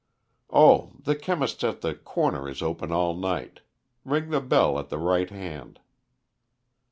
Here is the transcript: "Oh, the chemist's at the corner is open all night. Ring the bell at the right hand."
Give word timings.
"Oh, 0.51 0.93
the 1.03 1.15
chemist's 1.15 1.63
at 1.63 1.81
the 1.81 1.93
corner 1.93 2.49
is 2.49 2.63
open 2.63 2.91
all 2.91 3.13
night. 3.15 3.59
Ring 4.03 4.31
the 4.31 4.41
bell 4.41 4.79
at 4.79 4.89
the 4.89 4.97
right 4.97 5.29
hand." 5.29 5.79